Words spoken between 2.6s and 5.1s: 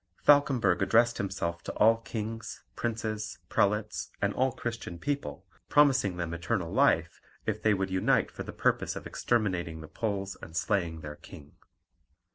princes, prelates, and all Christian